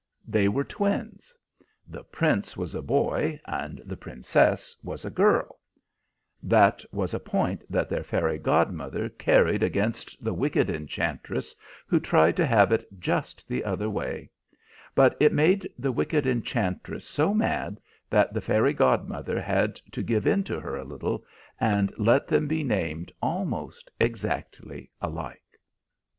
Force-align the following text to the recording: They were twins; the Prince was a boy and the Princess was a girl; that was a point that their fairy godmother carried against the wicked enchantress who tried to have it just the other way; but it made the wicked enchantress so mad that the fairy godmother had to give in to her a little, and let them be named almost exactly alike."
They 0.27 0.47
were 0.47 0.63
twins; 0.63 1.35
the 1.87 2.03
Prince 2.03 2.57
was 2.57 2.73
a 2.73 2.81
boy 2.81 3.39
and 3.45 3.77
the 3.85 3.95
Princess 3.95 4.75
was 4.81 5.05
a 5.05 5.11
girl; 5.11 5.59
that 6.41 6.83
was 6.91 7.13
a 7.13 7.19
point 7.19 7.63
that 7.71 7.87
their 7.87 8.01
fairy 8.01 8.39
godmother 8.39 9.09
carried 9.09 9.61
against 9.61 10.23
the 10.23 10.33
wicked 10.33 10.71
enchantress 10.71 11.55
who 11.85 11.99
tried 11.99 12.35
to 12.37 12.47
have 12.47 12.71
it 12.71 12.87
just 12.99 13.47
the 13.47 13.63
other 13.63 13.91
way; 13.91 14.31
but 14.95 15.15
it 15.19 15.33
made 15.33 15.69
the 15.77 15.91
wicked 15.91 16.25
enchantress 16.25 17.07
so 17.07 17.31
mad 17.35 17.79
that 18.09 18.33
the 18.33 18.41
fairy 18.41 18.73
godmother 18.73 19.39
had 19.39 19.75
to 19.91 20.01
give 20.01 20.25
in 20.25 20.43
to 20.45 20.59
her 20.59 20.75
a 20.75 20.83
little, 20.83 21.23
and 21.59 21.93
let 21.99 22.27
them 22.27 22.47
be 22.47 22.63
named 22.63 23.11
almost 23.21 23.91
exactly 23.99 24.89
alike." 24.99 25.59